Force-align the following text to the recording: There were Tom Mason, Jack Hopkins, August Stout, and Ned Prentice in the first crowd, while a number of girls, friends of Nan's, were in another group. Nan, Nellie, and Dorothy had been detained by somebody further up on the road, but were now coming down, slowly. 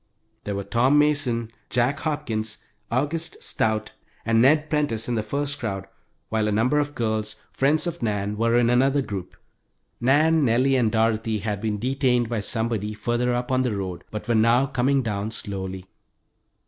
There 0.45 0.55
were 0.55 0.63
Tom 0.63 0.97
Mason, 0.97 1.51
Jack 1.69 1.99
Hopkins, 1.99 2.57
August 2.89 3.43
Stout, 3.43 3.91
and 4.25 4.41
Ned 4.41 4.67
Prentice 4.67 5.07
in 5.07 5.13
the 5.13 5.21
first 5.21 5.59
crowd, 5.59 5.85
while 6.29 6.47
a 6.47 6.51
number 6.51 6.79
of 6.79 6.95
girls, 6.95 7.35
friends 7.51 7.85
of 7.85 8.01
Nan's, 8.01 8.35
were 8.35 8.57
in 8.57 8.71
another 8.71 9.03
group. 9.03 9.37
Nan, 9.99 10.43
Nellie, 10.43 10.75
and 10.75 10.91
Dorothy 10.91 11.37
had 11.37 11.61
been 11.61 11.77
detained 11.77 12.29
by 12.29 12.39
somebody 12.39 12.95
further 12.95 13.35
up 13.35 13.51
on 13.51 13.61
the 13.61 13.75
road, 13.77 14.03
but 14.09 14.27
were 14.27 14.33
now 14.33 14.65
coming 14.65 15.03
down, 15.03 15.29
slowly. 15.29 15.85